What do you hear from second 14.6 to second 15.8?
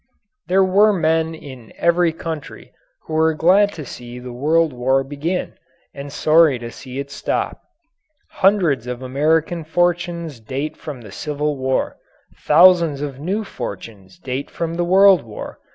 the World War.